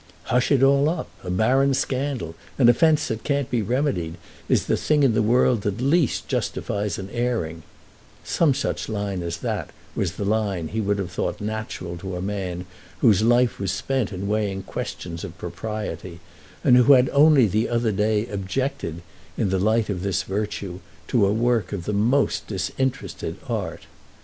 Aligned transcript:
"Hush 0.23 0.51
it 0.51 0.63
all 0.63 0.89
up; 0.89 1.09
a 1.23 1.29
barren 1.29 1.75
scandal, 1.75 2.33
an 2.57 2.69
offence 2.69 3.07
that 3.07 3.23
can't 3.23 3.51
be 3.51 3.61
remedied, 3.61 4.15
is 4.49 4.65
the 4.65 4.75
thing 4.75 5.03
in 5.03 5.13
the 5.13 5.21
world 5.21 5.61
that 5.61 5.79
least 5.79 6.27
justifies 6.27 6.97
an 6.97 7.07
airing—" 7.11 7.61
some 8.23 8.55
such 8.55 8.89
line 8.89 9.21
as 9.21 9.37
that 9.45 9.69
was 9.95 10.13
the 10.13 10.25
line 10.25 10.69
he 10.69 10.81
would 10.81 10.97
have 10.97 11.11
thought 11.11 11.39
natural 11.39 11.97
to 11.97 12.15
a 12.15 12.19
man 12.21 12.65
whose 13.01 13.21
life 13.21 13.59
was 13.59 13.71
spent 13.71 14.11
in 14.11 14.27
weighing 14.27 14.63
questions 14.63 15.23
of 15.23 15.37
propriety 15.37 16.19
and 16.63 16.77
who 16.77 16.93
had 16.93 17.07
only 17.09 17.45
the 17.45 17.69
other 17.69 17.91
day 17.91 18.25
objected, 18.25 19.03
in 19.37 19.51
the 19.51 19.59
light 19.59 19.87
of 19.87 20.01
this 20.01 20.23
virtue, 20.23 20.79
to 21.07 21.27
a 21.27 21.31
work 21.31 21.71
of 21.71 21.85
the 21.85 21.93
most 21.93 22.47
disinterested 22.47 23.35
art. 23.47 23.85